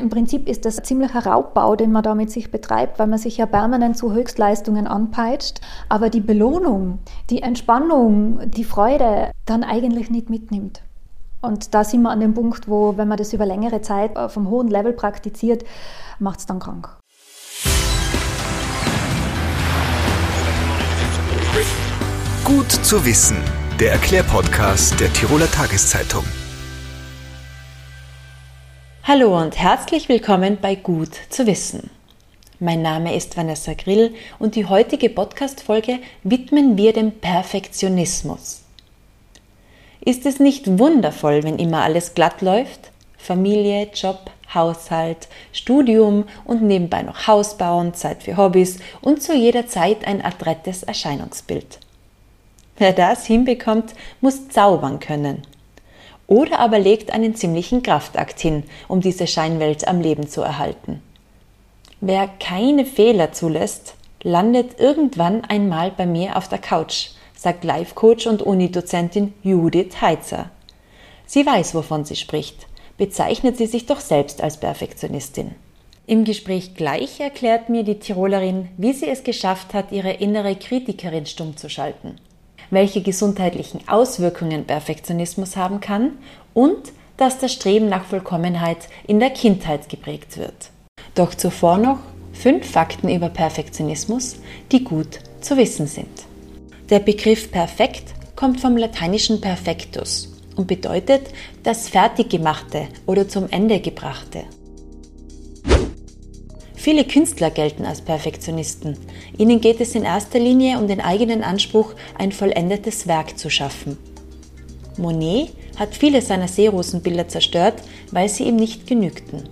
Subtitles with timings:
[0.00, 3.18] Im Prinzip ist das ein ziemlicher Raubbau, den man da mit sich betreibt, weil man
[3.18, 10.10] sich ja permanent zu Höchstleistungen anpeitscht, aber die Belohnung, die Entspannung, die Freude dann eigentlich
[10.10, 10.80] nicht mitnimmt.
[11.42, 14.38] Und da sind wir an dem Punkt, wo, wenn man das über längere Zeit auf
[14.38, 15.64] einem hohen Level praktiziert,
[16.18, 16.88] macht es dann krank.
[22.44, 23.36] Gut zu wissen,
[23.78, 26.24] der Erklärpodcast der Tiroler Tageszeitung.
[29.12, 31.90] Hallo und herzlich willkommen bei Gut zu wissen.
[32.60, 38.62] Mein Name ist Vanessa Grill und die heutige Podcast-Folge widmen wir dem Perfektionismus.
[40.00, 42.92] Ist es nicht wundervoll, wenn immer alles glatt läuft?
[43.18, 49.66] Familie, Job, Haushalt, Studium und nebenbei noch Haus bauen, Zeit für Hobbys und zu jeder
[49.66, 51.80] Zeit ein adrettes Erscheinungsbild.
[52.76, 55.42] Wer das hinbekommt, muss zaubern können
[56.30, 61.02] oder aber legt einen ziemlichen Kraftakt hin, um diese Scheinwelt am Leben zu erhalten.
[62.00, 68.42] Wer keine Fehler zulässt, landet irgendwann einmal bei mir auf der Couch, sagt Life-Coach und
[68.42, 70.50] Unidozentin Judith Heitzer.
[71.26, 75.56] Sie weiß, wovon sie spricht, bezeichnet sie sich doch selbst als Perfektionistin.
[76.06, 81.26] Im Gespräch gleich erklärt mir die Tirolerin, wie sie es geschafft hat, ihre innere Kritikerin
[81.26, 82.20] stumm zu schalten
[82.70, 86.12] welche gesundheitlichen Auswirkungen Perfektionismus haben kann
[86.54, 90.70] und dass das Streben nach Vollkommenheit in der Kindheit geprägt wird.
[91.14, 91.98] Doch zuvor noch
[92.32, 94.36] fünf Fakten über Perfektionismus,
[94.72, 96.24] die gut zu wissen sind.
[96.88, 101.28] Der Begriff perfekt kommt vom lateinischen perfectus und bedeutet
[101.62, 104.44] das Fertiggemachte oder zum Ende gebrachte.
[106.80, 108.96] Viele Künstler gelten als Perfektionisten.
[109.36, 113.98] Ihnen geht es in erster Linie um den eigenen Anspruch, ein vollendetes Werk zu schaffen.
[114.96, 119.42] Monet hat viele seiner Seerosenbilder zerstört, weil sie ihm nicht genügten.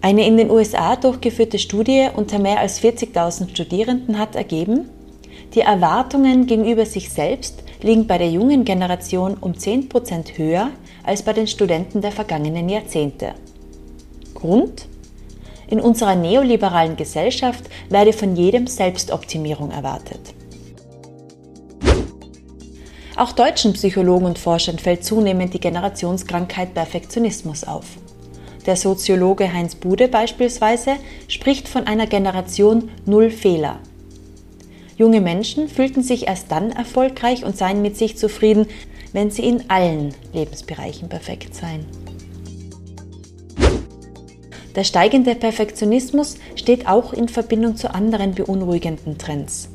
[0.00, 4.88] Eine in den USA durchgeführte Studie unter mehr als 40.000 Studierenden hat ergeben,
[5.54, 10.70] die Erwartungen gegenüber sich selbst liegen bei der jungen Generation um 10% höher
[11.04, 13.34] als bei den Studenten der vergangenen Jahrzehnte.
[14.36, 14.86] Grund?
[15.68, 20.20] In unserer neoliberalen Gesellschaft werde von jedem Selbstoptimierung erwartet.
[23.16, 27.86] Auch deutschen Psychologen und Forschern fällt zunehmend die Generationskrankheit Perfektionismus auf.
[28.66, 30.96] Der Soziologe Heinz Bude beispielsweise
[31.26, 33.78] spricht von einer Generation Null Fehler.
[34.98, 38.66] Junge Menschen fühlten sich erst dann erfolgreich und seien mit sich zufrieden,
[39.12, 41.86] wenn sie in allen Lebensbereichen perfekt seien.
[44.76, 49.70] Der steigende Perfektionismus steht auch in Verbindung zu anderen beunruhigenden Trends.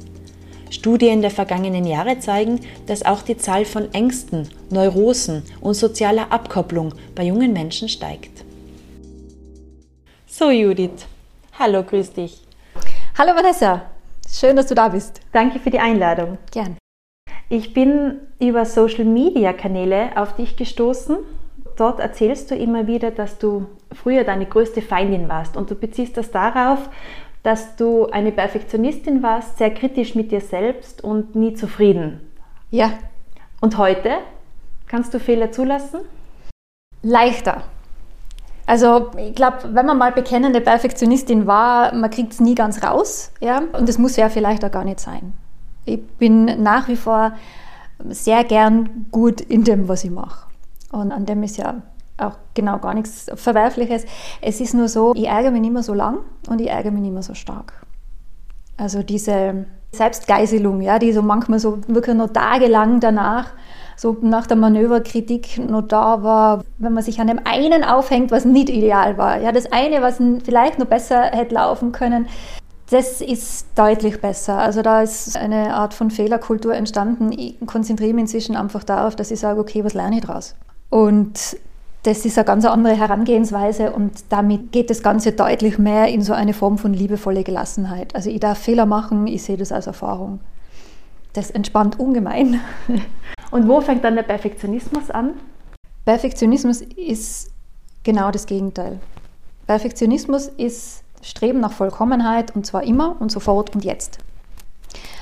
[0.70, 6.94] Studien der vergangenen Jahre zeigen, dass auch die Zahl von Ängsten, Neurosen und sozialer Abkopplung
[7.16, 8.46] bei jungen Menschen steigt.
[10.28, 11.08] So Judith,
[11.58, 12.40] hallo, grüß dich.
[13.18, 13.82] Hallo Vanessa,
[14.32, 15.20] schön, dass du da bist.
[15.34, 16.38] Danke für die Einladung.
[16.52, 16.78] Gern.
[17.50, 21.18] Ich bin über Social-Media-Kanäle auf dich gestoßen
[21.82, 26.16] dort erzählst du immer wieder, dass du früher deine größte Feindin warst und du beziehst
[26.16, 26.90] das darauf,
[27.42, 32.22] dass du eine Perfektionistin warst, sehr kritisch mit dir selbst und nie zufrieden.
[32.70, 32.92] Ja.
[33.62, 34.12] Und heute
[34.88, 36.02] kannst du Fehler zulassen?
[37.02, 37.64] Leichter.
[38.68, 43.32] Also ich glaube, wenn man mal bekennende Perfektionistin war, man kriegt es nie ganz raus.
[43.40, 43.64] Ja?
[43.74, 45.34] Und das muss ja vielleicht auch gar nicht sein.
[45.86, 47.34] Ich bin nach wie vor
[48.08, 50.51] sehr gern gut in dem, was ich mache.
[50.92, 51.82] Und an dem ist ja
[52.18, 54.06] auch genau gar nichts Verwerfliches.
[54.42, 56.20] Es ist nur so, ich ärgere mich nicht mehr so lang
[56.50, 57.74] und ich ärgere mich nicht mehr so stark.
[58.78, 63.52] Also diese Selbstgeißelung, ja, die so manchmal so wirklich noch tagelang danach,
[63.98, 68.46] so nach der Manöverkritik noch da war, wenn man sich an dem einen aufhängt, was
[68.46, 69.40] nicht ideal war.
[69.40, 72.28] Ja, das eine, was vielleicht noch besser hätte laufen können,
[72.90, 74.58] das ist deutlich besser.
[74.58, 77.32] Also da ist eine Art von Fehlerkultur entstanden.
[77.32, 80.56] Ich konzentriere mich inzwischen einfach darauf, dass ich sage, okay, was lerne ich daraus?
[80.92, 81.58] Und
[82.04, 86.34] das ist eine ganz andere Herangehensweise und damit geht das Ganze deutlich mehr in so
[86.34, 88.14] eine Form von liebevolle Gelassenheit.
[88.14, 90.40] Also ich darf Fehler machen, ich sehe das als Erfahrung.
[91.34, 92.60] Das entspannt ungemein.
[93.52, 95.34] Und wo fängt dann der Perfektionismus an?
[96.06, 97.52] Perfektionismus ist
[98.04, 99.00] genau das Gegenteil.
[99.68, 104.18] Perfektionismus ist Streben nach Vollkommenheit und zwar immer und sofort und jetzt.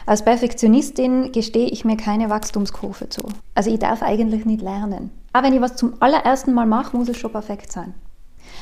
[0.06, 3.22] Als Perfektionistin gestehe ich mir keine Wachstumskurve zu.
[3.56, 5.12] Also ich darf eigentlich nicht lernen.
[5.34, 7.94] Aber wenn ich was zum allerersten Mal mache, muss es schon perfekt sein.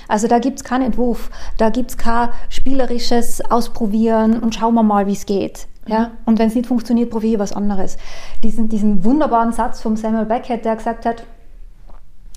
[0.07, 4.83] Also da gibt es keinen Entwurf, da gibt es kein spielerisches Ausprobieren und schauen wir
[4.83, 5.67] mal, wie es geht.
[5.87, 6.11] Ja?
[6.25, 7.97] Und wenn es nicht funktioniert, probiere ich was anderes.
[8.43, 11.23] Diesen, diesen wunderbaren Satz von Samuel Beckett, der gesagt hat,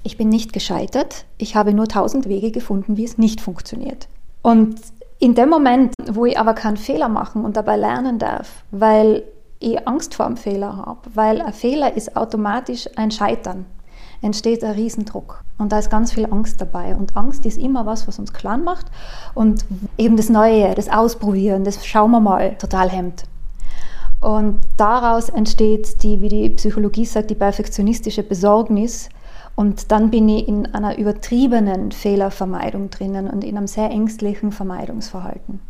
[0.03, 4.09] ich bin nicht gescheitert, ich habe nur tausend Wege gefunden, wie es nicht funktioniert.
[4.43, 4.81] Und
[5.21, 9.23] in dem Moment, wo ich aber keinen Fehler machen und dabei lernen darf, weil
[9.61, 13.67] ich Angst vor einem Fehler habe, weil ein Fehler ist automatisch ein Scheitern,
[14.23, 15.45] entsteht ein Riesendruck.
[15.59, 16.97] Und da ist ganz viel Angst dabei.
[16.97, 18.87] Und Angst ist immer was, was uns klein macht
[19.35, 19.67] und
[19.99, 23.25] eben das Neue, das Ausprobieren, das schauen wir mal, total hemmt.
[24.23, 29.11] Und daraus entsteht die, wie die Psychologie sagt, die perfektionistische Besorgnis,
[29.57, 35.61] und dann bin ich in einer übertriebenen Fehlervermeidung drinnen und in einem sehr ängstlichen Vermeidungsverhalten.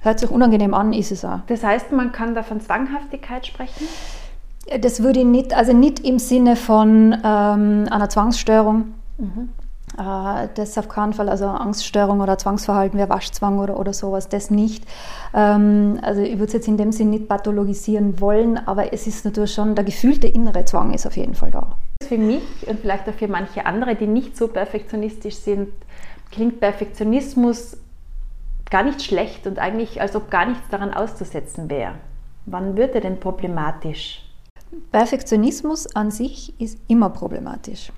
[0.00, 1.40] Hört sich unangenehm an, ist es auch.
[1.48, 3.86] Das heißt, man kann da von Zwanghaftigkeit sprechen?
[4.80, 8.94] Das würde ich nicht, also nicht im Sinne von ähm, einer Zwangsstörung.
[9.16, 9.48] Mhm.
[9.96, 14.50] Äh, das auf keinen Fall, also Angststörung oder Zwangsverhalten wie Waschzwang oder, oder sowas, das
[14.50, 14.84] nicht.
[15.34, 19.24] Ähm, also ich würde es jetzt in dem Sinn nicht pathologisieren wollen, aber es ist
[19.24, 21.66] natürlich schon, der gefühlte innere Zwang ist auf jeden Fall da.
[22.08, 25.68] Für mich und vielleicht auch für manche andere, die nicht so perfektionistisch sind,
[26.30, 27.76] klingt Perfektionismus
[28.70, 31.94] gar nicht schlecht und eigentlich, als ob gar nichts daran auszusetzen wäre.
[32.46, 34.24] Wann wird er denn problematisch?
[34.90, 37.92] Perfektionismus an sich ist immer problematisch,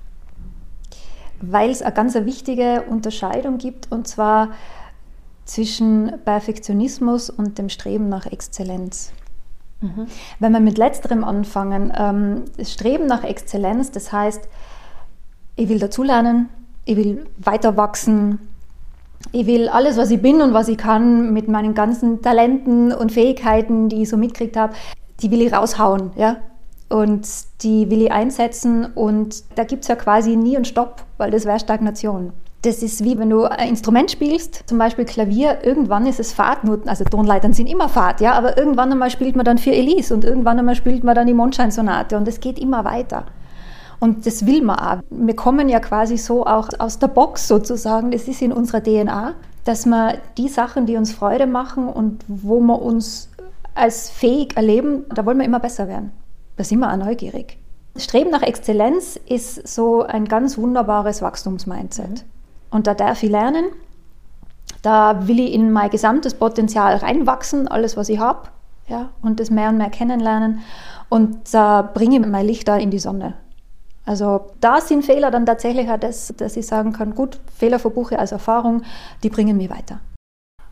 [1.41, 4.49] weil es eine ganz wichtige Unterscheidung gibt und zwar
[5.45, 9.13] zwischen Perfektionismus und dem Streben nach Exzellenz.
[10.39, 14.47] Wenn wir mit letzterem anfangen, ähm, das Streben nach Exzellenz, das heißt,
[15.55, 16.49] ich will dazulernen,
[16.85, 18.39] ich will weiter wachsen,
[19.31, 23.11] ich will alles, was ich bin und was ich kann, mit meinen ganzen Talenten und
[23.11, 24.73] Fähigkeiten, die ich so mitgekriegt habe,
[25.21, 26.37] die will ich raushauen, ja.
[26.89, 27.25] Und
[27.61, 31.45] die will ich einsetzen und da gibt es ja quasi nie einen Stopp, weil das
[31.45, 32.33] wäre Stagnation.
[32.63, 36.89] Das ist wie wenn du ein Instrument spielst, zum Beispiel Klavier, irgendwann ist es Fahrtnoten,
[36.89, 40.23] also Tonleitern sind immer Fahrt, ja, aber irgendwann einmal spielt man dann für Elise und
[40.23, 43.25] irgendwann einmal spielt man dann die Mondscheinsonate und es geht immer weiter.
[43.99, 44.97] Und das will man auch.
[45.09, 49.33] Wir kommen ja quasi so auch aus der Box sozusagen, das ist in unserer DNA,
[49.63, 53.29] dass wir die Sachen, die uns Freude machen und wo wir uns
[53.73, 56.11] als fähig erleben, da wollen wir immer besser werden.
[56.57, 57.57] Da sind wir auch neugierig.
[57.95, 62.25] Streben nach Exzellenz ist so ein ganz wunderbares Wachstumsmindset.
[62.71, 63.65] Und da darf ich lernen.
[64.81, 68.49] Da will ich in mein gesamtes Potenzial reinwachsen, alles, was ich habe.
[68.87, 70.61] Ja, und das mehr und mehr kennenlernen.
[71.09, 73.35] Und da bringe ich mein Licht da in die Sonne.
[74.05, 78.17] Also da sind Fehler dann tatsächlich auch das, dass ich sagen kann, gut, Fehler verbuche
[78.17, 78.81] als Erfahrung,
[79.21, 79.99] die bringen mich weiter.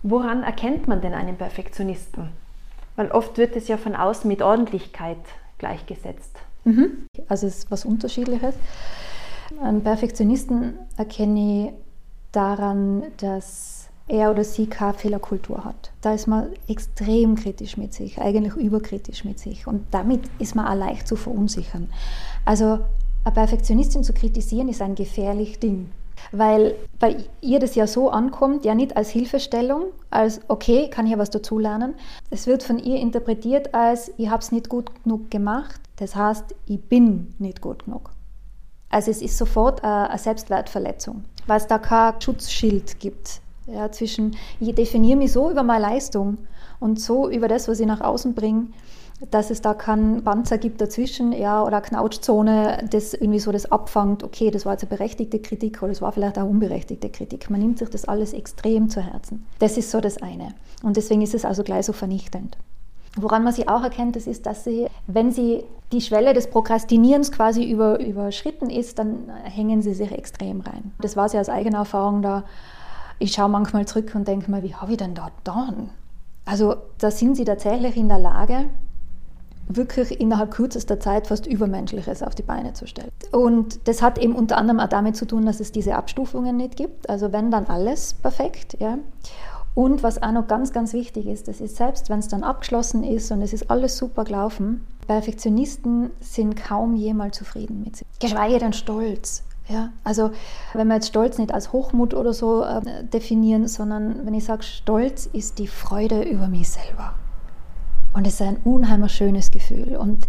[0.02, 2.30] Woran erkennt man denn einen Perfektionisten?
[2.96, 5.20] Weil oft wird es ja von außen mit Ordentlichkeit
[5.58, 6.38] gleichgesetzt.
[6.64, 7.06] Mhm.
[7.28, 8.56] Also es ist was Unterschiedliches.
[9.62, 11.74] Einen Perfektionisten erkenne ich
[12.32, 15.92] daran, dass er oder sie keine Fehlerkultur hat.
[16.02, 19.68] Da ist man extrem kritisch mit sich, eigentlich überkritisch mit sich.
[19.68, 21.90] Und damit ist man auch leicht zu verunsichern.
[22.46, 22.80] Also
[23.24, 25.92] eine Perfektionistin zu kritisieren ist ein gefährliches Ding.
[26.32, 31.14] Weil bei ihr das ja so ankommt, ja nicht als Hilfestellung, als okay, kann ich
[31.14, 31.94] ja was dazulernen.
[32.30, 36.56] Es wird von ihr interpretiert als, ich habe es nicht gut genug gemacht, das heißt,
[36.66, 38.12] ich bin nicht gut genug.
[38.90, 43.42] Also es ist sofort eine Selbstwertverletzung, weil es da kein Schutzschild gibt
[43.74, 46.38] ja, zwischen, ich definiere mich so über meine Leistung
[46.80, 48.68] und so über das, was ich nach außen bringe,
[49.32, 54.24] dass es da keinen Panzer gibt dazwischen, ja, oder Knautschzone, das irgendwie so das abfangt,
[54.24, 57.50] okay, das war jetzt eine berechtigte Kritik oder das war vielleicht auch unberechtigte Kritik.
[57.50, 59.46] Man nimmt sich das alles extrem zu Herzen.
[59.60, 60.56] Das ist so das eine.
[60.84, 62.58] Und deswegen ist es also gleich so vernichtend.
[63.16, 67.32] Woran man sie auch erkennt, das ist, dass sie, wenn sie die Schwelle des Prokrastinierens
[67.32, 70.92] quasi über, überschritten ist, dann hängen sie sich extrem rein.
[71.02, 72.44] Das war sie aus eigener Erfahrung da.
[73.18, 75.90] Ich schaue manchmal zurück und denke mir, wie habe ich denn da getan?
[76.46, 78.66] Also da sind sie tatsächlich in der Lage,
[79.70, 83.12] wirklich innerhalb kürzester Zeit fast Übermenschliches auf die Beine zu stellen.
[83.32, 86.76] Und das hat eben unter anderem auch damit zu tun, dass es diese Abstufungen nicht
[86.76, 87.10] gibt.
[87.10, 88.98] Also wenn dann alles perfekt, ja.
[89.76, 93.04] Und was auch noch ganz, ganz wichtig ist, das ist selbst, wenn es dann abgeschlossen
[93.04, 98.08] ist und es ist alles super gelaufen, Perfektionisten sind kaum jemals zufrieden mit sich.
[98.20, 99.44] Geschweige denn stolz.
[99.68, 100.32] Ja, also
[100.74, 104.64] wenn wir jetzt Stolz nicht als Hochmut oder so äh, definieren, sondern wenn ich sage,
[104.64, 107.14] Stolz ist die Freude über mich selber.
[108.14, 109.96] Und es ist ein unheimlich schönes Gefühl.
[109.96, 110.28] Und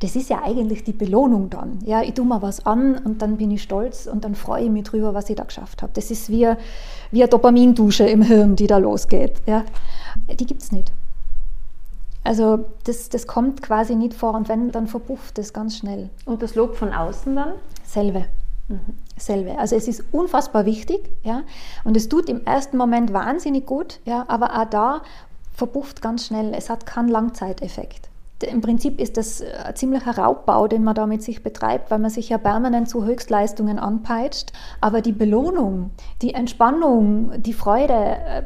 [0.00, 1.78] das ist ja eigentlich die Belohnung dann.
[1.84, 4.70] Ja, ich tue mal was an und dann bin ich stolz und dann freue ich
[4.70, 5.92] mich drüber, was ich da geschafft habe.
[5.94, 6.48] Das ist wie,
[7.10, 9.42] wie eine Dopamindusche im Hirn, die da losgeht.
[9.46, 9.64] Ja.
[10.28, 10.90] Die gibt es nicht.
[12.24, 16.10] Also das, das kommt quasi nicht vor und wenn, dann verpufft es ganz schnell.
[16.24, 17.52] Und das Lob von außen dann?
[17.84, 18.26] Selbe.
[18.68, 18.80] Mhm.
[19.16, 19.58] Selbe.
[19.58, 21.42] Also es ist unfassbar wichtig, ja,
[21.84, 25.02] und es tut im ersten Moment wahnsinnig gut, ja, aber auch da
[25.54, 26.54] verpufft ganz schnell.
[26.54, 28.09] Es hat keinen Langzeiteffekt.
[28.42, 32.10] Im Prinzip ist das ein ziemlicher Raubbau, den man da mit sich betreibt, weil man
[32.10, 34.52] sich ja permanent zu Höchstleistungen anpeitscht.
[34.80, 35.90] Aber die Belohnung,
[36.22, 38.42] die Entspannung, die Freude äh,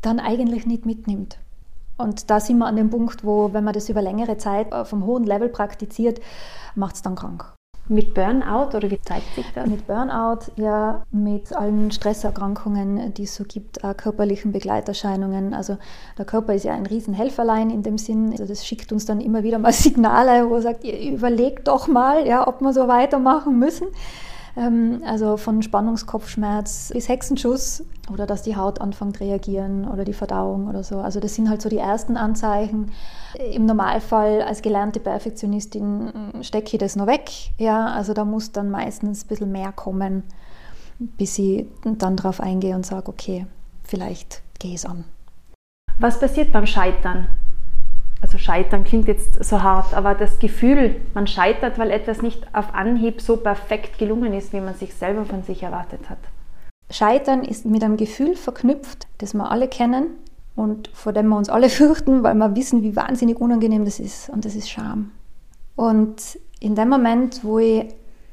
[0.00, 1.38] dann eigentlich nicht mitnimmt.
[1.98, 4.92] Und da sind wir an dem Punkt, wo, wenn man das über längere Zeit auf
[4.92, 6.20] einem hohen Level praktiziert,
[6.74, 7.52] macht es dann krank.
[7.90, 9.66] Mit Burnout oder wie zeigt sich das?
[9.66, 15.54] Mit Burnout, ja, mit allen Stresserkrankungen, die es so gibt, auch körperlichen Begleiterscheinungen.
[15.54, 15.76] Also
[16.16, 18.30] der Körper ist ja ein Riesenhelferlein in dem Sinn.
[18.30, 22.28] Also das schickt uns dann immer wieder mal Signale, wo er sagt, überlegt doch mal,
[22.28, 23.88] ja, ob wir so weitermachen müssen.
[24.56, 30.68] Ähm, also von Spannungskopfschmerz bis Hexenschuss oder dass die Haut anfängt reagieren oder die Verdauung
[30.68, 30.98] oder so.
[30.98, 32.92] Also das sind halt so die ersten Anzeichen.
[33.52, 37.30] Im Normalfall als gelernte Perfektionistin stecke ich das noch weg.
[37.58, 40.24] Ja, also da muss dann meistens ein bisschen mehr kommen,
[40.98, 43.46] bis ich dann darauf eingehe und sage, okay,
[43.84, 45.04] vielleicht gehe ich es an.
[45.98, 47.28] Was passiert beim Scheitern?
[48.22, 52.74] Also scheitern klingt jetzt so hart, aber das Gefühl, man scheitert, weil etwas nicht auf
[52.74, 56.18] Anhieb so perfekt gelungen ist, wie man sich selber von sich erwartet hat.
[56.90, 60.08] Scheitern ist mit einem Gefühl verknüpft, das wir alle kennen
[60.56, 64.28] und vor dem wir uns alle fürchten, weil wir wissen, wie wahnsinnig unangenehm das ist.
[64.28, 65.12] Und das ist Scham.
[65.76, 67.86] Und in dem Moment, wo ich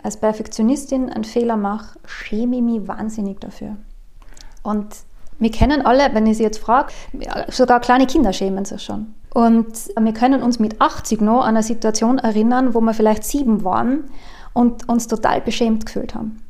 [0.04, 3.78] als Perfektionistin einen Fehler mache, schäme ich mich wahnsinnig dafür.
[4.64, 4.88] Und
[5.40, 6.92] wir kennen alle, wenn ich Sie jetzt frage,
[7.50, 9.14] sogar kleine Kinder schämen sich schon.
[9.38, 13.64] Und wir können uns mit 80 noch an eine Situation erinnern, wo wir vielleicht sieben
[13.64, 14.06] waren
[14.54, 16.42] und uns total beschämt gefühlt haben.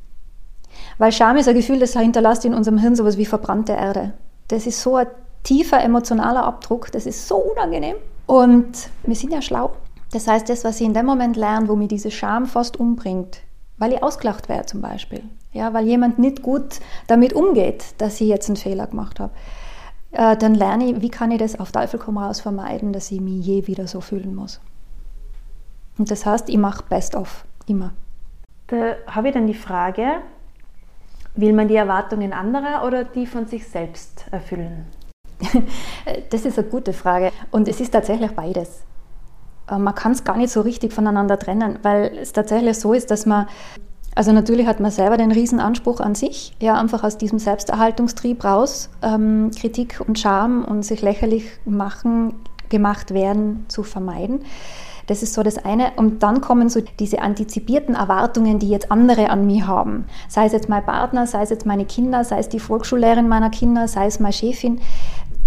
[0.98, 4.14] Weil Scham ist ein Gefühl, das hinterlässt in unserem Hirn sowas wie verbrannte Erde.
[4.48, 5.08] Das ist so ein
[5.44, 7.98] tiefer emotionaler Abdruck, das ist so unangenehm.
[8.26, 9.74] Und wir sind ja schlau.
[10.14, 13.42] Das heißt, das, was ich in dem Moment lerne, wo mir diese Scham fast umbringt,
[13.78, 18.30] weil ich ausgelacht wäre zum Beispiel, ja, weil jemand nicht gut damit umgeht, dass ich
[18.30, 19.34] jetzt einen Fehler gemacht habe,
[20.18, 23.22] äh, dann lerne ich, wie kann ich das auf Teufel komm raus vermeiden, dass ich
[23.22, 24.60] mich je wieder so fühlen muss.
[26.00, 27.94] Und das heißt, ich mache Best-of, immer.
[28.68, 30.22] Da habe ich dann die Frage,
[31.36, 34.88] will man die Erwartungen anderer oder die von sich selbst erfüllen?
[36.32, 38.82] das ist eine gute Frage und es ist tatsächlich beides.
[39.70, 43.12] Äh, man kann es gar nicht so richtig voneinander trennen, weil es tatsächlich so ist,
[43.12, 43.48] dass man
[44.18, 48.90] also natürlich hat man selber den Riesenanspruch an sich, ja einfach aus diesem Selbsterhaltungstrieb raus,
[49.04, 52.34] ähm, Kritik und Scham und sich lächerlich machen,
[52.70, 54.40] gemacht werden zu vermeiden.
[55.06, 55.92] Das ist so das eine.
[55.98, 60.06] Und dann kommen so diese antizipierten Erwartungen, die jetzt andere an mich haben.
[60.28, 63.52] Sei es jetzt mein Partner, sei es jetzt meine Kinder, sei es die Volksschullehrerin meiner
[63.52, 64.82] Kinder, sei es meine Chefin.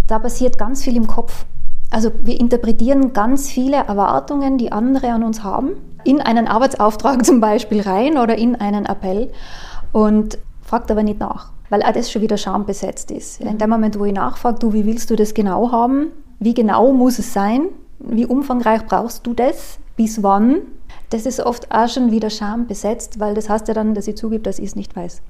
[0.07, 1.45] Da passiert ganz viel im Kopf.
[1.91, 5.73] Also wir interpretieren ganz viele Erwartungen, die andere an uns haben,
[6.05, 9.33] in einen Arbeitsauftrag zum Beispiel rein oder in einen Appell
[9.93, 13.41] und fragt aber nicht nach, weil auch das schon wieder schambesetzt ist.
[13.41, 16.13] In dem Moment, wo ich nachfrage, du, wie willst du das genau haben?
[16.39, 17.63] Wie genau muss es sein?
[17.99, 19.79] Wie umfangreich brauchst du das?
[19.97, 20.59] Bis wann?
[21.11, 24.45] Das ist oft auch schon wieder schambesetzt, weil das heißt ja dann, dass ich zugebe,
[24.45, 25.23] dass ich es nicht weiß.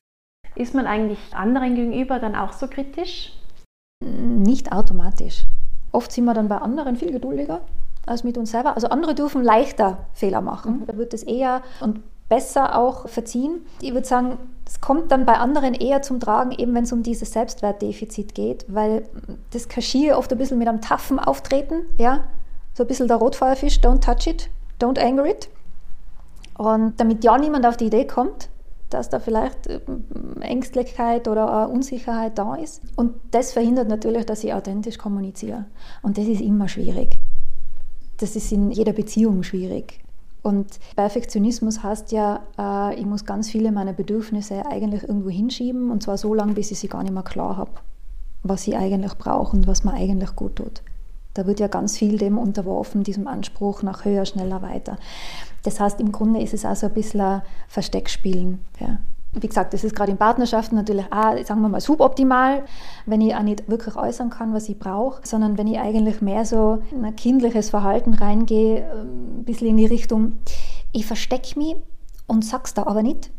[0.56, 3.32] Ist man eigentlich anderen gegenüber dann auch so kritisch?
[4.04, 5.46] Nicht automatisch.
[5.92, 7.60] Oft sind wir dann bei anderen viel geduldiger
[8.06, 8.74] als mit uns selber.
[8.74, 10.80] Also andere dürfen leichter Fehler machen.
[10.80, 10.86] Mhm.
[10.86, 13.66] Da wird es eher und besser auch verziehen.
[13.80, 17.02] Ich würde sagen, es kommt dann bei anderen eher zum Tragen, eben wenn es um
[17.02, 19.04] dieses Selbstwertdefizit geht, weil
[19.50, 22.24] das Kaschier oft ein bisschen mit einem taffen Auftreten, ja,
[22.72, 24.48] so ein bisschen der Rotfeuerfisch, don't touch it,
[24.80, 25.48] don't anger it.
[26.56, 28.48] Und damit ja niemand auf die Idee kommt,
[28.90, 30.04] dass da vielleicht ähm,
[30.40, 32.82] Ängstlichkeit oder Unsicherheit da ist.
[32.96, 35.66] Und das verhindert natürlich, dass ich authentisch kommuniziere.
[36.02, 37.18] Und das ist immer schwierig.
[38.18, 40.00] Das ist in jeder Beziehung schwierig.
[40.42, 46.02] Und Perfektionismus heißt ja, äh, ich muss ganz viele meiner Bedürfnisse eigentlich irgendwo hinschieben und
[46.02, 47.72] zwar so lange, bis ich sie gar nicht mehr klar habe,
[48.42, 50.82] was sie eigentlich brauchen und was mir eigentlich gut tut.
[51.34, 54.98] Da wird ja ganz viel dem unterworfen, diesem Anspruch nach höher, schneller, weiter.
[55.62, 58.60] Das heißt, im Grunde ist es auch so ein bisschen ein Versteckspielen.
[58.80, 58.98] Ja.
[59.32, 62.64] Wie gesagt, das ist gerade in Partnerschaften natürlich auch, sagen wir mal, suboptimal,
[63.06, 66.44] wenn ich auch nicht wirklich äußern kann, was ich brauche, sondern wenn ich eigentlich mehr
[66.44, 70.38] so in ein kindliches Verhalten reingehe, ein bisschen in die Richtung,
[70.90, 71.76] ich verstecke mich
[72.26, 73.30] und sag's da aber nicht,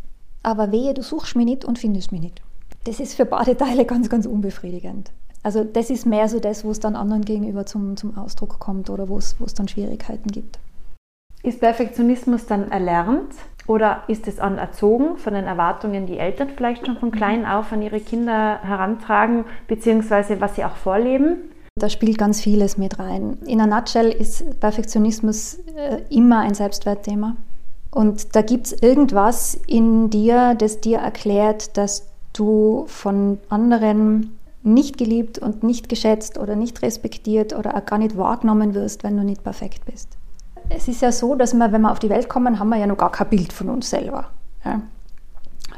[0.44, 2.42] aber wehe, du suchst mich nicht und findest mich nicht.
[2.86, 5.12] Das ist für beide Teile ganz, ganz unbefriedigend.
[5.44, 8.90] Also das ist mehr so das, wo es dann anderen gegenüber zum, zum Ausdruck kommt
[8.90, 10.60] oder wo es, wo es dann Schwierigkeiten gibt.
[11.44, 13.34] Ist Perfektionismus dann erlernt
[13.66, 17.82] oder ist es anerzogen von den Erwartungen, die Eltern vielleicht schon von klein auf an
[17.82, 21.38] ihre Kinder herantragen, beziehungsweise was sie auch vorleben?
[21.80, 23.38] Da spielt ganz vieles mit rein.
[23.46, 27.36] In a nutshell ist Perfektionismus äh, immer ein Selbstwertthema.
[27.90, 34.98] Und da gibt es irgendwas in dir, das dir erklärt, dass du von anderen nicht
[34.98, 39.24] geliebt und nicht geschätzt oder nicht respektiert oder auch gar nicht wahrgenommen wirst, wenn du
[39.24, 40.10] nicht perfekt bist.
[40.70, 42.88] Es ist ja so, dass wir, wenn wir auf die Welt kommen, haben wir ja
[42.88, 44.26] noch gar kein Bild von uns selber.
[44.64, 44.82] Ja.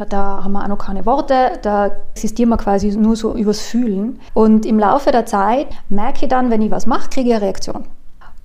[0.09, 4.19] Da haben wir auch noch keine Worte, da existieren wir quasi nur so übers Fühlen.
[4.33, 7.45] Und im Laufe der Zeit merke ich dann, wenn ich was mache, kriege ich eine
[7.45, 7.85] Reaktion.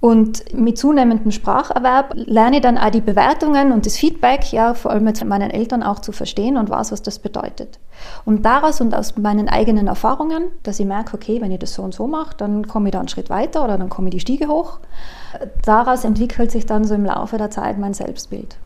[0.00, 4.93] Und mit zunehmendem Spracherwerb lerne ich dann auch die Bewertungen und das Feedback, ja, vor
[4.93, 7.81] allem mit meinen Eltern auch zu verstehen und weiß, was das bedeutet.
[8.25, 11.83] Und daraus und aus meinen eigenen Erfahrungen, dass ich merke, okay, wenn ich das so
[11.83, 14.21] und so mache, dann komme ich da einen Schritt weiter oder dann komme ich die
[14.21, 14.78] Stiege hoch.
[15.64, 18.57] Daraus entwickelt sich dann so im Laufe der Zeit mein Selbstbild.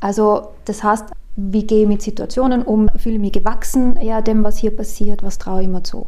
[0.00, 1.04] Also das heißt,
[1.36, 5.22] wie gehe ich mit Situationen um, fühle ich mich gewachsen ja, dem, was hier passiert,
[5.22, 6.06] was traue ich mir zu.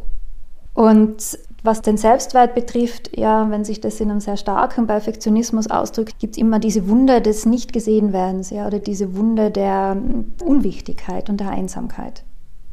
[0.73, 6.19] Und was den Selbstwert betrifft, ja, wenn sich das in einem sehr starken Perfektionismus ausdrückt,
[6.19, 9.97] gibt es immer diese Wunder des Nicht-Gesehen-Werdens ja, oder diese Wunder der
[10.43, 12.23] Unwichtigkeit und der Einsamkeit.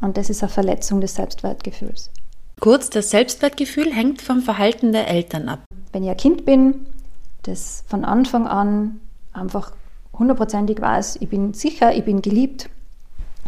[0.01, 2.11] Und das ist eine Verletzung des Selbstwertgefühls.
[2.61, 5.65] Kurz, das Selbstwertgefühl hängt vom Verhalten der Eltern ab.
[5.93, 6.87] Wenn ich ein Kind bin,
[7.43, 9.01] das von Anfang an
[9.33, 9.73] einfach
[10.17, 12.69] hundertprozentig weiß, ich bin sicher, ich bin geliebt,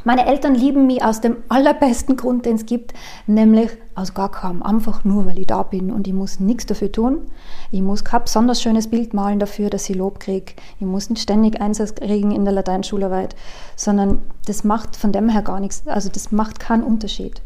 [0.04, 2.92] meine Eltern lieben mich aus dem allerbesten Grund, den es gibt,
[3.26, 4.62] nämlich aus gar keinem.
[4.62, 7.22] Einfach nur, weil ich da bin und ich muss nichts dafür tun.
[7.70, 10.52] Ich muss kein besonders schönes Bild malen dafür, dass ich Lob kriege.
[10.78, 13.34] Ich muss nicht ständig Einsatz kriegen in der Lateinschularbeit,
[13.76, 15.86] sondern das macht von dem her gar nichts.
[15.86, 17.40] Also das macht keinen Unterschied.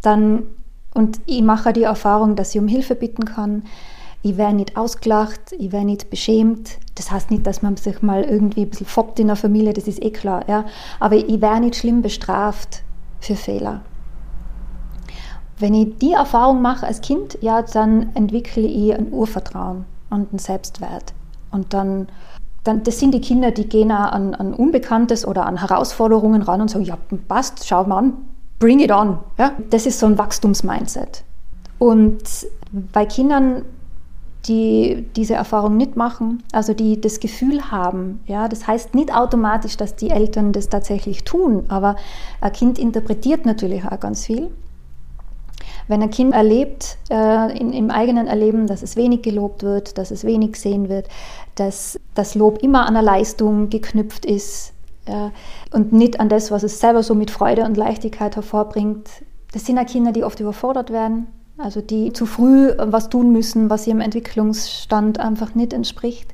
[0.00, 0.46] Dann,
[0.94, 3.64] und ich mache die Erfahrung, dass ich um Hilfe bitten kann,
[4.22, 6.78] ich werde nicht ausgelacht, ich werde nicht beschämt.
[6.94, 9.88] Das heißt nicht, dass man sich mal irgendwie ein bisschen foppt in der Familie, das
[9.88, 10.46] ist eh klar.
[10.48, 10.66] Ja?
[10.98, 12.82] Aber ich werde nicht schlimm bestraft
[13.20, 13.80] für Fehler.
[15.58, 20.38] Wenn ich die Erfahrung mache als Kind, ja, dann entwickle ich ein Urvertrauen und einen
[20.38, 21.12] Selbstwert.
[21.50, 22.08] Und dann,
[22.64, 26.62] dann das sind die Kinder, die gehen auch an, an Unbekanntes oder an Herausforderungen ran
[26.62, 26.96] und sagen, ja,
[27.28, 28.12] passt, schau mal an,
[28.58, 29.18] bring it on.
[29.38, 29.52] Ja?
[29.70, 31.24] Das ist so ein Wachstumsmindset.
[31.78, 32.22] Und
[32.92, 33.64] bei Kindern
[34.46, 38.20] die diese Erfahrung nicht machen, also die das Gefühl haben.
[38.26, 41.96] Ja, das heißt nicht automatisch, dass die Eltern das tatsächlich tun, aber
[42.40, 44.50] ein Kind interpretiert natürlich auch ganz viel.
[45.88, 50.10] Wenn ein Kind erlebt äh, in, im eigenen Erleben, dass es wenig gelobt wird, dass
[50.10, 51.08] es wenig gesehen wird,
[51.56, 54.72] dass das Lob immer an eine Leistung geknüpft ist
[55.06, 55.32] ja,
[55.72, 59.08] und nicht an das, was es selber so mit Freude und Leichtigkeit hervorbringt,
[59.52, 61.26] das sind auch Kinder, die oft überfordert werden,
[61.62, 66.28] also die zu früh was tun müssen, was ihrem Entwicklungsstand einfach nicht entspricht.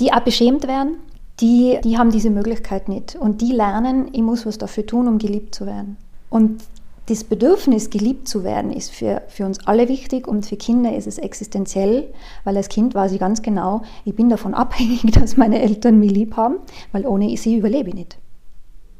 [0.00, 0.96] Die auch beschämt werden,
[1.40, 3.16] die, die haben diese Möglichkeit nicht.
[3.16, 5.96] Und die lernen, ich muss was dafür tun, um geliebt zu werden.
[6.30, 6.62] Und
[7.06, 11.08] das Bedürfnis, geliebt zu werden, ist für, für uns alle wichtig und für Kinder ist
[11.08, 12.12] es existenziell,
[12.44, 16.12] weil als Kind weiß ich ganz genau, ich bin davon abhängig, dass meine Eltern mich
[16.12, 16.56] lieb haben,
[16.92, 18.18] weil ohne sie überlebe ich nicht.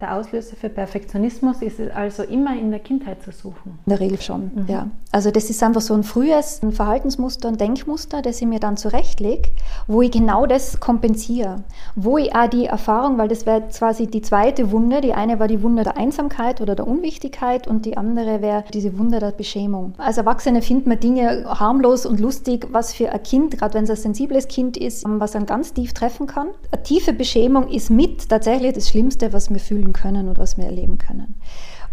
[0.03, 3.79] Der Auslöser für Perfektionismus ist also immer in der Kindheit zu suchen.
[3.87, 4.65] In der Regel schon, mhm.
[4.67, 4.91] ja.
[5.13, 9.51] Also das ist einfach so ein frühes Verhaltensmuster, ein Denkmuster, das ich mir dann zurechtlege,
[9.87, 11.63] wo ich genau das kompensiere.
[11.95, 15.47] Wo ich auch die Erfahrung, weil das wäre quasi die zweite Wunde, die eine war
[15.47, 19.93] die Wunde der Einsamkeit oder der Unwichtigkeit und die andere wäre diese Wunde der Beschämung.
[19.99, 23.91] Als Erwachsene findet man Dinge harmlos und lustig, was für ein Kind, gerade wenn es
[23.91, 26.49] ein sensibles Kind ist, was dann ganz tief treffen kann.
[26.73, 30.57] Eine tiefe Beschämung ist mit tatsächlich das Schlimmste, was wir fühlen erleben können und was
[30.57, 31.35] wir erleben können.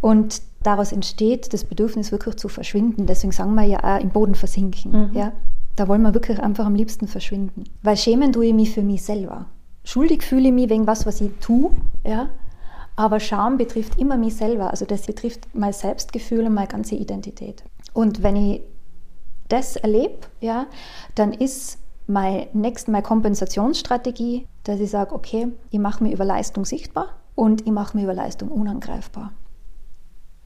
[0.02, 3.06] Und daraus entsteht das Bedürfnis, wirklich zu verschwinden.
[3.06, 5.10] Deswegen sagen wir ja auch im Boden versinken.
[5.10, 5.18] Mhm.
[5.18, 5.34] Ja?
[5.76, 7.66] Da wollen wir wirklich einfach am liebsten verschwinden.
[7.84, 9.46] Weil schämen tue ich mich für mich selber.
[9.84, 11.72] Schuldig fühle ich mich wegen was, was ich tue.
[12.06, 12.30] Ja?
[12.96, 14.72] Aber Scham betrifft immer mich selber.
[14.72, 17.64] Also das betrifft mein Selbstgefühl und meine ganze Identität.
[17.94, 18.62] Und wenn ich
[19.48, 20.68] das erlebe, ja,
[21.16, 26.66] dann ist meine, next, meine Kompensationsstrategie, dass ich sage, okay, ich mache mich über Leistung
[26.66, 29.32] sichtbar und ich mache mir über Leistung unangreifbar.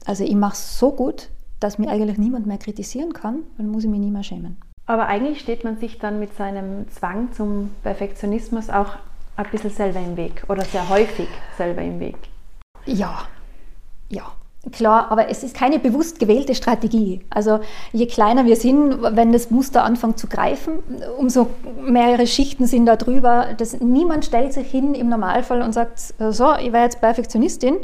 [0.06, 3.82] Also ich mache es so gut, dass mir eigentlich niemand mehr kritisieren kann, dann muss
[3.82, 4.58] ich mich nie mehr schämen.
[4.86, 8.92] Aber eigentlich steht man sich dann mit seinem Zwang zum Perfektionismus auch
[9.36, 11.26] ein bisschen selber im Weg oder sehr häufig
[11.56, 12.16] selber im Weg.
[12.86, 13.26] Ja,
[14.08, 14.30] ja.
[14.72, 17.20] Klar, aber es ist keine bewusst gewählte Strategie.
[17.30, 17.60] Also
[17.92, 20.78] je kleiner wir sind, wenn das Muster anfängt zu greifen,
[21.18, 21.48] umso
[21.82, 23.48] mehrere Schichten sind da drüber.
[23.56, 25.98] Das, niemand stellt sich hin im Normalfall und sagt,
[26.30, 27.76] so, ich wäre jetzt Perfektionistin,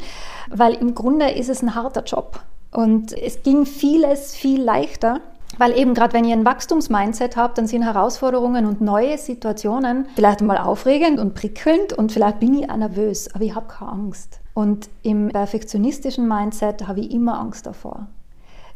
[0.50, 2.40] weil im Grunde ist es ein harter Job.
[2.72, 5.20] Und es ging vieles viel leichter,
[5.58, 10.40] weil eben gerade wenn ihr ein Wachstumsmindset habt, dann sind Herausforderungen und neue Situationen vielleicht
[10.40, 14.39] mal aufregend und prickelnd und vielleicht bin ich auch nervös, aber ich habe keine Angst.
[14.60, 18.08] Und im perfektionistischen Mindset habe ich immer Angst davor.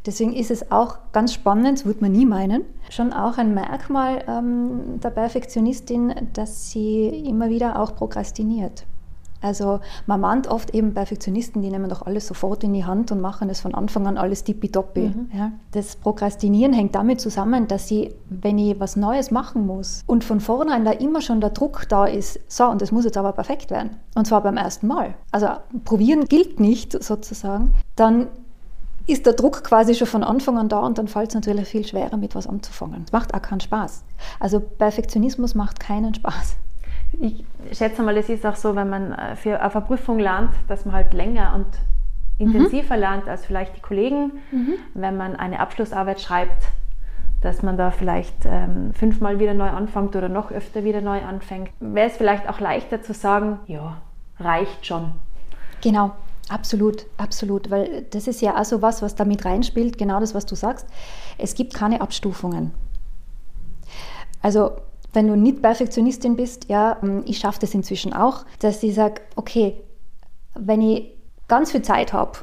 [0.06, 4.24] Deswegen ist es auch ganz spannend, das würde man nie meinen, schon auch ein Merkmal
[4.26, 8.86] ähm, der Perfektionistin, dass sie immer wieder auch prokrastiniert.
[9.40, 13.20] Also man mahnt oft eben Perfektionisten, die nehmen doch alles sofort in die Hand und
[13.20, 15.08] machen es von Anfang an alles tippitoppi.
[15.08, 15.28] Mhm.
[15.36, 15.52] Ja.
[15.72, 20.40] Das Prokrastinieren hängt damit zusammen, dass sie, wenn ich was Neues machen muss und von
[20.40, 23.70] vornherein da immer schon der Druck da ist, so und das muss jetzt aber perfekt
[23.70, 25.14] werden und zwar beim ersten Mal.
[25.30, 25.48] Also
[25.84, 28.28] probieren gilt nicht sozusagen, dann
[29.06, 31.86] ist der Druck quasi schon von Anfang an da und dann fällt es natürlich viel
[31.86, 33.02] schwerer, mit was anzufangen.
[33.04, 34.02] Es macht auch keinen Spaß.
[34.40, 36.56] Also Perfektionismus macht keinen Spaß.
[37.20, 37.44] Ich
[37.76, 40.94] schätze mal, es ist auch so, wenn man äh, für eine Verprüfung lernt, dass man
[40.94, 41.66] halt länger und
[42.38, 43.00] intensiver mhm.
[43.00, 44.32] lernt als vielleicht die Kollegen.
[44.50, 44.74] Mhm.
[44.94, 46.64] Wenn man eine Abschlussarbeit schreibt,
[47.42, 51.70] dass man da vielleicht ähm, fünfmal wieder neu anfängt oder noch öfter wieder neu anfängt,
[51.78, 54.00] wäre es vielleicht auch leichter zu sagen, ja,
[54.40, 55.12] reicht schon.
[55.82, 56.12] Genau,
[56.48, 60.46] absolut, absolut, weil das ist ja auch so was, was damit reinspielt, genau das, was
[60.46, 60.86] du sagst.
[61.36, 62.72] Es gibt keine Abstufungen.
[64.40, 64.72] Also
[65.14, 69.22] wenn du nicht Perfektionistin bist, ja, ähm, ich schaffe das inzwischen auch, dass ich sage,
[69.36, 69.80] okay,
[70.54, 71.12] wenn ich
[71.48, 72.38] ganz viel Zeit habe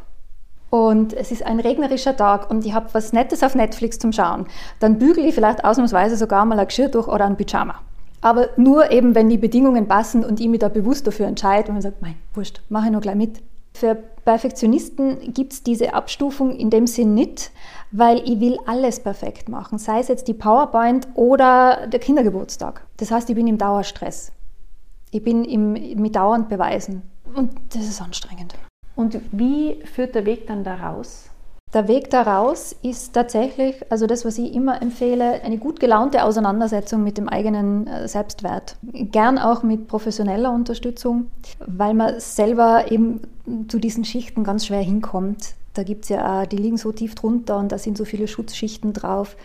[0.69, 4.47] und es ist ein regnerischer Tag und ich habe was Nettes auf Netflix zum Schauen,
[4.79, 7.75] dann bügele ich vielleicht ausnahmsweise sogar mal ein Geschirr durch oder ein Pyjama.
[8.21, 11.73] Aber nur eben, wenn die Bedingungen passen und ich mich da bewusst dafür entscheide und
[11.73, 13.41] man sagt, mein, wurscht, mache ich nur gleich mit.
[13.73, 17.51] Für Perfektionisten gibt es diese Abstufung in dem Sinn nicht,
[17.91, 22.85] weil ich will alles perfekt machen, sei es jetzt die PowerPoint oder der Kindergeburtstag.
[22.97, 24.31] Das heißt, ich bin im Dauerstress.
[25.09, 27.01] Ich bin im, mit dauernd Beweisen
[27.35, 28.53] und das ist anstrengend.
[28.95, 31.30] Und wie führt der Weg dann daraus?
[31.73, 37.01] Der Weg daraus ist tatsächlich, also das, was ich immer empfehle, eine gut gelaunte Auseinandersetzung
[37.01, 38.75] mit dem eigenen äh, Selbstwert.
[38.91, 41.27] Gern auch mit professioneller Unterstützung,
[41.65, 43.21] weil man selber eben
[43.69, 45.53] zu diesen Schichten ganz schwer hinkommt.
[45.73, 48.27] Da gibt es ja auch, die liegen so tief drunter und da sind so viele
[48.27, 49.37] Schutzschichten drauf.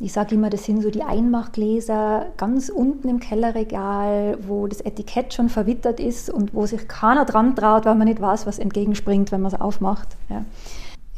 [0.00, 5.34] Ich sage immer, das sind so die Einmachgläser ganz unten im Kellerregal, wo das Etikett
[5.34, 9.30] schon verwittert ist und wo sich keiner dran traut, weil man nicht weiß, was entgegenspringt,
[9.30, 10.08] wenn man es aufmacht.
[10.28, 10.44] Ja.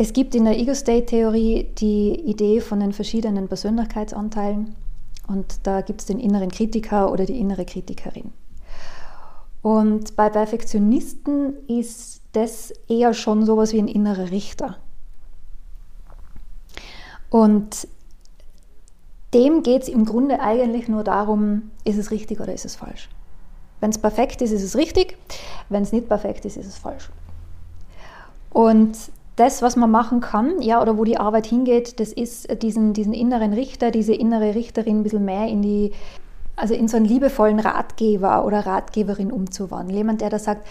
[0.00, 4.74] Es gibt in der Ego-State-Theorie die Idee von den verschiedenen Persönlichkeitsanteilen
[5.28, 8.32] und da gibt es den inneren Kritiker oder die innere Kritikerin.
[9.60, 14.78] Und bei Perfektionisten ist das eher schon sowas wie ein innerer Richter.
[17.28, 17.86] Und
[19.34, 23.10] dem geht es im Grunde eigentlich nur darum, ist es richtig oder ist es falsch.
[23.80, 25.18] Wenn es perfekt ist, ist es richtig.
[25.68, 27.10] Wenn es nicht perfekt ist, ist es falsch.
[28.48, 28.96] Und
[29.40, 33.14] das, was man machen kann, ja, oder wo die Arbeit hingeht, das ist diesen, diesen
[33.14, 35.92] inneren Richter, diese innere Richterin ein bisschen mehr in die,
[36.56, 39.96] also in so einen liebevollen Ratgeber oder Ratgeberin umzuwandeln.
[39.96, 40.66] Jemand, der da sagt,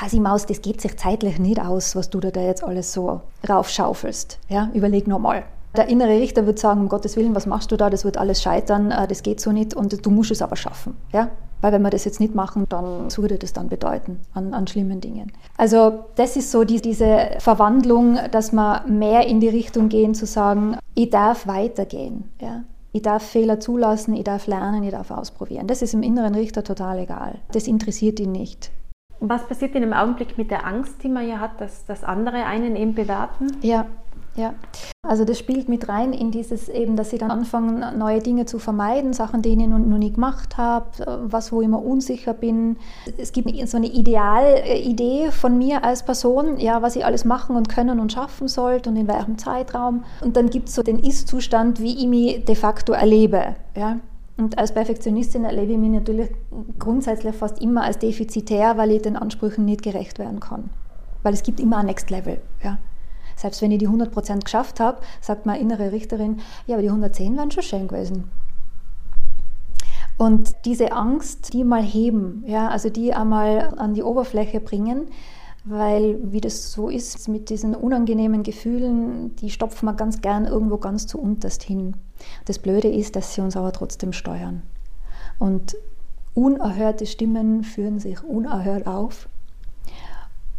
[0.00, 4.40] Hasi Maus, das geht sich zeitlich nicht aus, was du da jetzt alles so raufschaufelst.
[4.48, 5.44] Ja, überleg nochmal.
[5.76, 7.88] Der innere Richter wird sagen, um Gottes Willen, was machst du da?
[7.88, 10.96] Das wird alles scheitern, äh, das geht so nicht und du musst es aber schaffen.
[11.12, 11.30] Ja?
[11.60, 14.66] Weil wenn wir das jetzt nicht machen, dann was würde das dann bedeuten an, an
[14.66, 15.32] schlimmen Dingen.
[15.56, 20.26] Also das ist so die, diese Verwandlung, dass wir mehr in die Richtung gehen, zu
[20.26, 22.30] sagen, ich darf weitergehen.
[22.40, 22.64] Ja?
[22.92, 25.66] Ich darf Fehler zulassen, ich darf lernen, ich darf ausprobieren.
[25.66, 27.36] Das ist im inneren Richter total egal.
[27.52, 28.70] Das interessiert ihn nicht.
[29.20, 32.46] Was passiert in dem Augenblick mit der Angst, die man ja hat, dass, dass andere
[32.46, 33.48] einen eben bewerten?
[33.60, 33.86] Ja,
[34.36, 34.54] ja,
[35.02, 38.58] also das spielt mit rein in dieses eben, dass sie dann anfangen, neue Dinge zu
[38.58, 40.86] vermeiden, Sachen, die ich noch, noch nie gemacht habe,
[41.24, 42.76] was, wo ich immer unsicher bin.
[43.18, 47.68] Es gibt so eine Idealidee von mir als Person, ja, was ich alles machen und
[47.68, 50.04] können und schaffen sollte und in welchem Zeitraum.
[50.20, 53.56] Und dann gibt es so den Ist-Zustand, wie ich mich de facto erlebe.
[53.74, 53.98] Ja.
[54.36, 56.30] Und als Perfektionistin erlebe ich mich natürlich
[56.78, 60.70] grundsätzlich fast immer als defizitär, weil ich den Ansprüchen nicht gerecht werden kann.
[61.22, 62.40] Weil es gibt immer ein Next Level.
[62.62, 62.78] Ja.
[63.40, 67.38] Selbst wenn ich die 100% geschafft habe, sagt meine innere Richterin, ja, aber die 110
[67.38, 68.30] wären schon schön gewesen.
[70.18, 75.06] Und diese Angst, die mal heben, ja, also die einmal an die Oberfläche bringen,
[75.64, 80.76] weil wie das so ist mit diesen unangenehmen Gefühlen, die stopfen wir ganz gern irgendwo
[80.76, 81.96] ganz zu unterst hin.
[82.44, 84.60] Das Blöde ist, dass sie uns aber trotzdem steuern.
[85.38, 85.76] Und
[86.34, 89.30] unerhörte Stimmen führen sich unerhört auf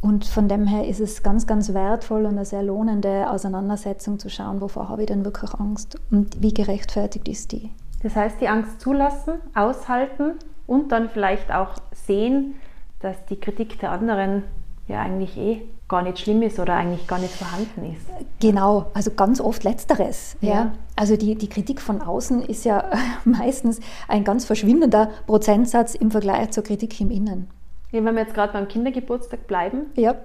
[0.02, 4.30] und von dem her ist es ganz, ganz wertvoll und eine sehr lohnende Auseinandersetzung zu
[4.30, 7.70] schauen, wovor habe ich denn wirklich Angst und wie gerechtfertigt ist die.
[8.02, 10.34] Das heißt, die Angst zulassen, aushalten
[10.66, 12.56] und dann vielleicht auch sehen,
[13.00, 14.44] dass die Kritik der anderen
[14.88, 18.08] ja eigentlich eh gar nicht schlimm ist oder eigentlich gar nicht vorhanden ist.
[18.40, 20.36] Genau, also ganz oft letzteres.
[20.42, 20.50] Ja.
[20.50, 20.72] ja.
[20.96, 22.90] Also die, die Kritik von außen ist ja
[23.26, 27.50] meistens ein ganz verschwindender Prozentsatz im Vergleich zur Kritik im Innen.
[27.92, 30.16] Wenn wir jetzt gerade beim Kindergeburtstag bleiben, ja.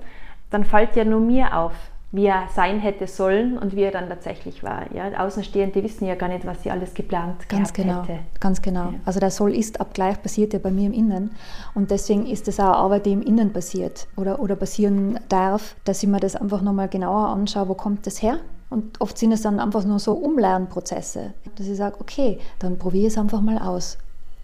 [0.50, 1.72] dann fällt ja nur mir auf,
[2.12, 4.90] wie er sein hätte sollen und wie er dann tatsächlich war.
[4.94, 8.20] Ja, Außenstehende wissen ja gar nicht, was sie alles geplant ganz genau, hätte.
[8.38, 8.90] Ganz genau.
[8.90, 8.94] Ja.
[9.04, 11.32] Also der Soll-Ist-Abgleich passiert ja bei mir im Innen
[11.74, 16.02] und deswegen ist es auch Arbeit, die im Innen passiert oder, oder passieren darf, dass
[16.02, 18.38] ich mir das einfach nochmal genauer anschaue, wo kommt das her?
[18.68, 23.06] Und oft sind es dann einfach nur so Umlernprozesse, dass ich sage, okay, dann probiere
[23.06, 23.98] ich es einfach mal aus.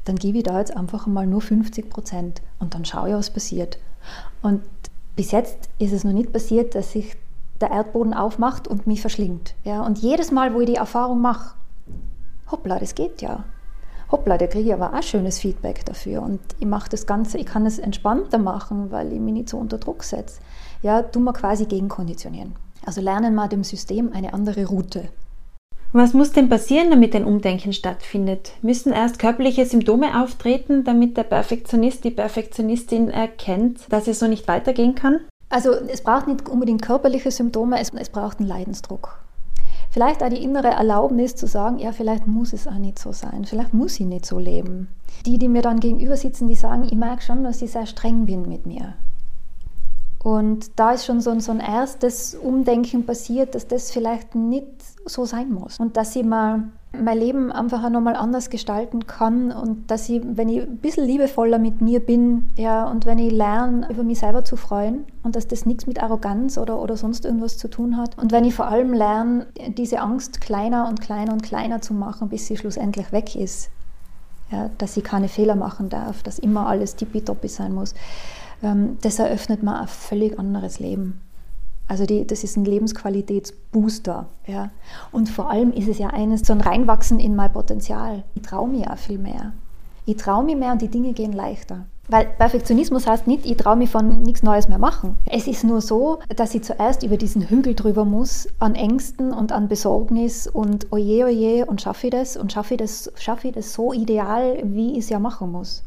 [0.05, 3.31] Dann gebe ich da jetzt einfach mal nur 50 Prozent und dann schaue ich, was
[3.31, 3.79] passiert.
[4.43, 4.63] Und
[5.17, 7.17] bis jetzt ist es noch nicht passiert, dass sich
[7.61, 9.55] der Erdboden aufmacht und mich verschlingt.
[9.65, 9.85] Ja?
[9.85, 11.55] Und jedes Mal, wo ich die Erfahrung mache,
[12.51, 13.45] hoppla, das geht ja.
[14.11, 16.23] Hoppla, da kriege ich aber auch schönes Feedback dafür.
[16.23, 19.57] Und ich mache das Ganze, ich kann es entspannter machen, weil ich mich nicht so
[19.57, 20.41] unter Druck setze.
[20.83, 22.55] Ja, tun wir quasi gegenkonditionieren.
[22.85, 25.09] Also lernen wir dem System eine andere Route.
[25.95, 28.53] Was muss denn passieren, damit ein Umdenken stattfindet?
[28.63, 34.49] Müssen erst körperliche Symptome auftreten, damit der Perfektionist, die Perfektionistin erkennt, dass es so nicht
[34.49, 35.21] weitergehen kann?
[35.51, 39.19] Also es braucht nicht unbedingt körperliche Symptome, es, es braucht einen Leidensdruck.
[39.91, 43.45] Vielleicht auch die innere Erlaubnis zu sagen, ja, vielleicht muss es auch nicht so sein,
[43.45, 44.89] vielleicht muss ich nicht so leben.
[45.27, 48.25] Die, die mir dann gegenüber sitzen, die sagen, ich merke schon, dass ich sehr streng
[48.25, 48.95] bin mit mir.
[50.23, 54.67] Und da ist schon so ein, so ein erstes Umdenken passiert, dass das vielleicht nicht
[55.05, 55.81] so sein muss.
[55.81, 56.65] Und dass ich mal
[56.97, 61.59] mein Leben einfach nochmal anders gestalten kann und dass ich, wenn ich ein bisschen liebevoller
[61.59, 65.49] mit mir bin, ja, und wenn ich lerne, über mich selber zu freuen und dass
[65.49, 68.19] das nichts mit Arroganz oder, oder sonst irgendwas zu tun hat.
[68.19, 72.29] Und wenn ich vor allem lerne, diese Angst kleiner und kleiner und kleiner zu machen,
[72.29, 73.71] bis sie schlussendlich weg ist,
[74.51, 77.95] ja, dass ich keine Fehler machen darf, dass immer alles tippitoppi sein muss,
[79.01, 81.21] das eröffnet mir ein völlig anderes Leben.
[81.89, 84.27] Also die, das ist ein Lebensqualitätsbooster.
[84.47, 84.71] Ja.
[85.11, 88.25] Und vor allem ist es ja eines, so ein Reinwachsen in mein Potenzial.
[88.35, 89.53] Ich traue mir auch viel mehr.
[90.07, 91.85] Ich traue mir mehr und die Dinge gehen leichter.
[92.09, 95.17] Weil Perfektionismus heißt nicht, ich traue mich von nichts Neues mehr machen.
[95.27, 99.53] Es ist nur so, dass ich zuerst über diesen Hügel drüber muss, an Ängsten und
[99.53, 103.55] an Besorgnis und oje, oje, und schaffe ich das und schaffe ich das, schaffe ich
[103.55, 105.85] das so ideal, wie ich es ja machen muss.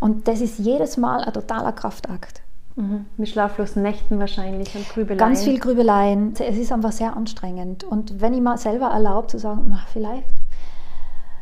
[0.00, 2.42] Und das ist jedes Mal ein totaler Kraftakt.
[2.76, 3.06] Mhm.
[3.16, 5.18] Mit schlaflosen Nächten wahrscheinlich und Grübeleien.
[5.18, 6.34] Ganz viel Grübeleien.
[6.38, 7.82] Es ist einfach sehr anstrengend.
[7.82, 10.28] Und wenn ich mir selber erlaube zu sagen, vielleicht,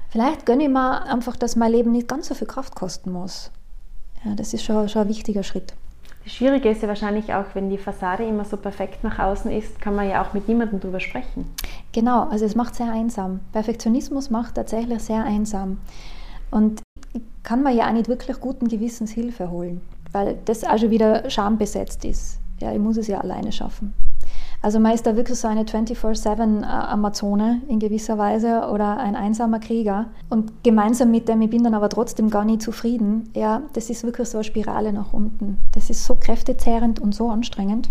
[0.09, 3.51] vielleicht gönne ich mir einfach, dass mein Leben nicht ganz so viel Kraft kosten muss.
[4.25, 5.75] Ja, das ist schon, schon ein wichtiger Schritt.
[6.25, 9.81] Das Schwierige ist ja wahrscheinlich auch, wenn die Fassade immer so perfekt nach außen ist,
[9.81, 11.55] kann man ja auch mit niemandem drüber sprechen.
[11.93, 13.41] Genau, also es macht sehr einsam.
[13.53, 15.79] Perfektionismus macht tatsächlich sehr einsam.
[16.51, 16.81] Und
[17.43, 19.81] kann man ja auch nicht wirklich guten Gewissens Hilfe holen,
[20.13, 22.39] weil das auch schon wieder schambesetzt ist.
[22.61, 23.93] Ja, ich muss es ja alleine schaffen.
[24.63, 29.61] Also man ist da wirklich so eine 24-7 Amazone in gewisser Weise oder ein einsamer
[29.61, 30.07] Krieger.
[30.31, 34.03] Und gemeinsam mit dem, ich bin dann aber trotzdem gar nicht zufrieden, ja, das ist
[34.05, 35.59] wirklich so eine Spirale nach unten.
[35.73, 37.91] Das ist so kräftezehrend und so anstrengend.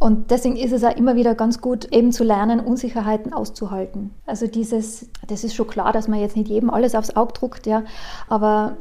[0.00, 4.12] Und deswegen ist es auch immer wieder ganz gut, eben zu lernen, Unsicherheiten auszuhalten.
[4.24, 7.66] Also dieses, das ist schon klar, dass man jetzt nicht jedem alles aufs Auge druckt,
[7.66, 7.84] ja,
[8.26, 8.78] aber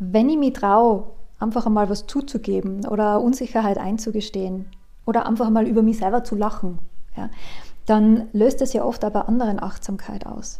[0.00, 1.04] wenn ich mich traue,
[1.38, 4.66] einfach einmal was zuzugeben oder Unsicherheit einzugestehen
[5.04, 6.80] oder einfach mal über mich selber zu lachen,
[7.16, 7.30] ja,
[7.86, 10.58] dann löst das ja oft bei anderen Achtsamkeit aus.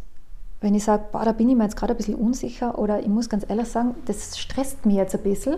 [0.61, 3.27] Wenn ich sage, da bin ich mir jetzt gerade ein bisschen unsicher oder ich muss
[3.27, 5.57] ganz ehrlich sagen, das stresst mich jetzt ein bisschen,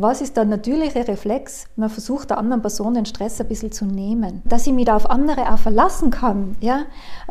[0.00, 1.66] was ist der natürliche Reflex?
[1.76, 4.42] Man versucht der anderen Person den Stress ein bisschen zu nehmen.
[4.44, 6.82] Dass ich mich da auf andere auch verlassen kann, ja?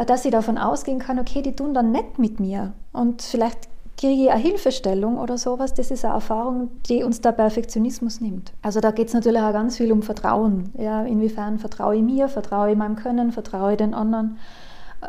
[0.08, 4.24] dass ich davon ausgehen kann, okay, die tun dann nett mit mir und vielleicht kriege
[4.24, 5.74] ich eine Hilfestellung oder sowas.
[5.74, 8.54] Das ist eine Erfahrung, die uns der Perfektionismus nimmt.
[8.62, 10.72] Also da geht es natürlich auch ganz viel um Vertrauen.
[10.78, 11.04] Ja?
[11.04, 14.38] Inwiefern vertraue ich mir, vertraue ich meinem Können, vertraue ich den anderen,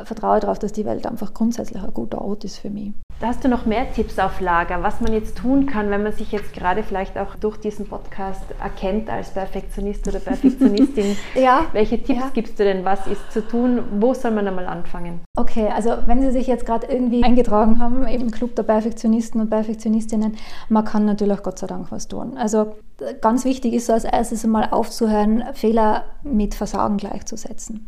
[0.05, 2.92] vertraue darauf, dass die Welt einfach grundsätzlich ein guter Ort ist für mich.
[3.22, 6.33] Hast du noch mehr Tipps auf Lager, was man jetzt tun kann, wenn man sich
[6.33, 11.16] jetzt gerade vielleicht auch durch diesen Podcast erkennt als Perfektionist oder Perfektionistin?
[11.35, 11.66] ja.
[11.72, 12.31] Welche Tipps ja.
[12.33, 12.83] gibst du denn?
[12.87, 13.81] Was ist zu tun?
[13.98, 15.20] Wo soll man einmal anfangen?
[15.37, 19.50] Okay, also wenn Sie sich jetzt gerade irgendwie eingetragen haben im Club der Perfektionisten und
[19.50, 20.37] Perfektionistinnen,
[20.70, 22.38] man kann natürlich Gott sei Dank was tun.
[22.38, 22.74] Also
[23.20, 27.87] ganz wichtig ist als erstes einmal aufzuhören, Fehler mit Versagen gleichzusetzen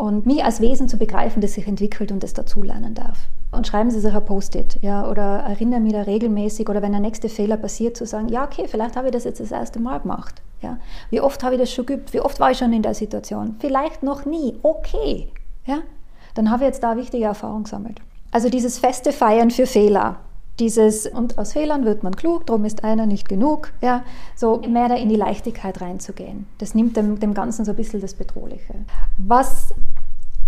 [0.00, 3.18] und mich als Wesen zu begreifen, das sich entwickelt und das dazulernen darf.
[3.52, 7.00] Und schreiben Sie sich ein Post-it, ja, oder erinnern mich da regelmäßig oder wenn der
[7.00, 9.98] nächste Fehler passiert, zu sagen, ja, okay, vielleicht habe ich das jetzt das erste Mal
[9.98, 10.40] gemacht.
[10.62, 10.78] Ja.
[11.10, 12.12] Wie oft habe ich das schon geübt?
[12.12, 13.56] Wie oft war ich schon in der Situation?
[13.58, 14.54] Vielleicht noch nie.
[14.62, 15.28] Okay.
[15.66, 15.78] Ja.
[16.34, 18.00] Dann habe ich jetzt da wichtige Erfahrung gesammelt.
[18.30, 20.16] Also dieses feste Feiern für Fehler,
[20.60, 24.02] dieses, und aus Fehlern wird man klug, darum ist einer nicht genug, ja,
[24.36, 26.46] so mehr da in die Leichtigkeit reinzugehen.
[26.58, 28.74] Das nimmt dem, dem Ganzen so ein bisschen das Bedrohliche.
[29.16, 29.74] Was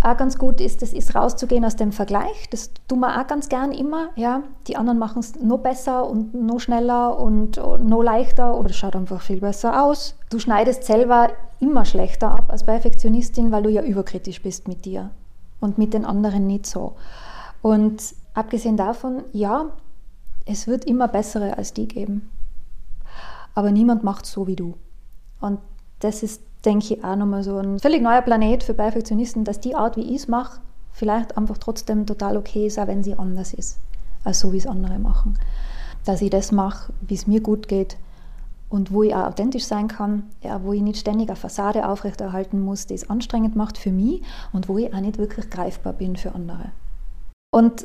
[0.03, 2.49] auch ganz gut ist, das ist rauszugehen aus dem Vergleich.
[2.51, 4.09] Das tun wir auch ganz gern immer.
[4.17, 4.43] Ja.
[4.67, 9.21] Die anderen machen es noch besser und noch schneller und noch leichter oder schaut einfach
[9.21, 10.17] viel besser aus.
[10.31, 15.11] Du schneidest selber immer schlechter ab als Perfektionistin, weil du ja überkritisch bist mit dir
[15.61, 16.95] und mit den anderen nicht so.
[17.61, 18.03] Und
[18.35, 19.67] abgesehen davon, ja,
[20.45, 22.31] es wird immer bessere als die geben.
[23.55, 24.77] Aber niemand macht so wie du.
[25.41, 25.59] Und
[26.01, 29.75] das ist denke ich, auch nochmal so ein völlig neuer Planet für Perfektionisten, dass die
[29.75, 30.61] Art, wie ich es mache,
[30.93, 33.79] vielleicht einfach trotzdem total okay ist, auch wenn sie anders ist,
[34.25, 35.39] als so, wie es andere machen.
[36.05, 37.97] Dass ich das mache, wie es mir gut geht
[38.69, 42.61] und wo ich auch authentisch sein kann, ja, wo ich nicht ständig eine Fassade aufrechterhalten
[42.61, 46.17] muss, die es anstrengend macht für mich und wo ich auch nicht wirklich greifbar bin
[46.17, 46.73] für andere.
[47.55, 47.85] Und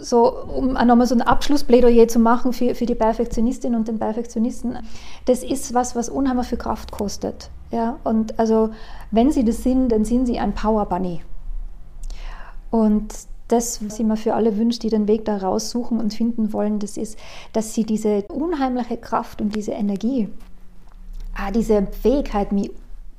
[0.00, 4.78] so, um nochmal so ein Abschlussplädoyer zu machen für, für die Perfektionistin und den Perfektionisten,
[5.26, 7.50] das ist was, was unheimlich viel Kraft kostet.
[7.70, 7.98] Ja?
[8.04, 8.70] Und also,
[9.10, 11.22] wenn sie das sind, dann sind sie ein Power Bunny.
[12.70, 13.14] Und
[13.48, 16.80] das, was ich mir für alle wünsche, die den Weg da raussuchen und finden wollen,
[16.80, 17.16] das ist,
[17.52, 20.28] dass sie diese unheimliche Kraft und diese Energie,
[21.54, 22.72] diese Fähigkeit, mich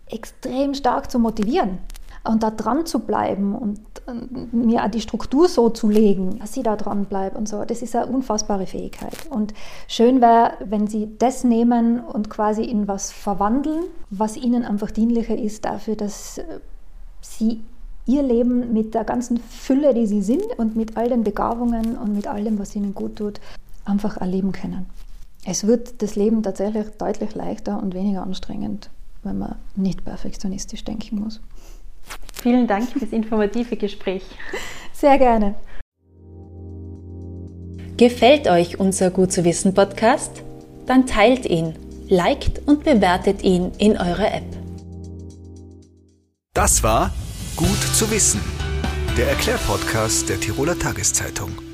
[0.07, 1.79] extrem stark zu motivieren,
[2.23, 6.53] und da dran zu bleiben und, und mir auch die Struktur so zu legen, dass
[6.53, 9.15] sie da dran bleibt und so, das ist eine unfassbare Fähigkeit.
[9.29, 9.53] Und
[9.87, 15.37] schön wäre, wenn sie das nehmen und quasi in was verwandeln, was ihnen einfach dienlicher
[15.37, 16.43] ist dafür, dass äh,
[17.21, 17.61] sie
[18.05, 22.13] ihr Leben mit der ganzen Fülle, die sie sind und mit all den Begabungen und
[22.15, 23.39] mit allem, was ihnen gut tut,
[23.85, 24.85] einfach erleben können.
[25.45, 28.89] Es wird das Leben tatsächlich deutlich leichter und weniger anstrengend,
[29.23, 31.41] wenn man nicht perfektionistisch denken muss.
[32.47, 34.23] Vielen Dank fürs informative Gespräch.
[34.93, 35.55] Sehr gerne.
[37.97, 40.43] Gefällt euch unser Gut zu wissen Podcast?
[40.85, 41.73] Dann teilt ihn,
[42.07, 44.45] liked und bewertet ihn in eurer App.
[46.53, 47.11] Das war
[47.57, 48.39] Gut zu wissen,
[49.17, 51.66] der Erklärpodcast der Tiroler Tageszeitung.